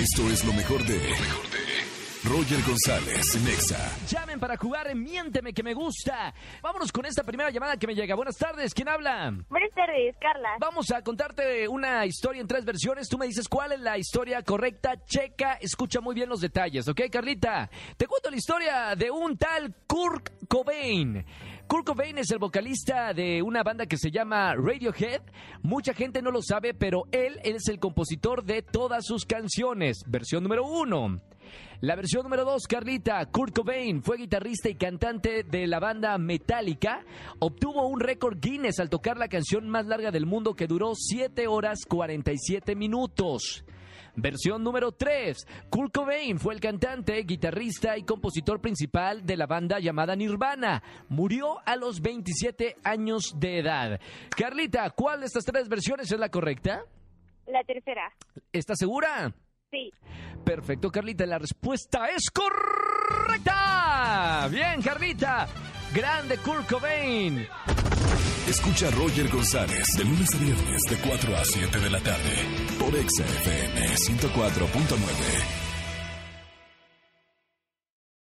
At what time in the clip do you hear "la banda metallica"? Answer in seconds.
35.66-37.04